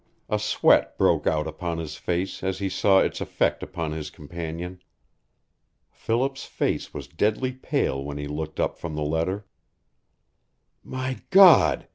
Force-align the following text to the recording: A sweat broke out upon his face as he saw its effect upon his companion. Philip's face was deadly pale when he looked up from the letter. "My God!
A 0.29 0.39
sweat 0.39 0.97
broke 0.97 1.27
out 1.27 1.45
upon 1.45 1.77
his 1.77 1.95
face 1.95 2.41
as 2.41 2.57
he 2.57 2.69
saw 2.69 3.01
its 3.01 3.21
effect 3.21 3.61
upon 3.61 3.91
his 3.91 4.09
companion. 4.09 4.81
Philip's 5.91 6.45
face 6.45 6.91
was 6.91 7.07
deadly 7.07 7.51
pale 7.51 8.03
when 8.03 8.17
he 8.17 8.25
looked 8.25 8.59
up 8.59 8.79
from 8.79 8.95
the 8.95 9.03
letter. 9.03 9.45
"My 10.83 11.19
God! 11.29 11.87